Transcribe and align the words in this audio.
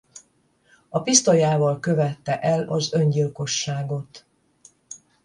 A 0.89 1.01
pisztolyával 1.01 1.79
követte 1.79 2.39
el 2.39 2.67
az 2.69 2.93
öngyilkosságot. 2.93 4.25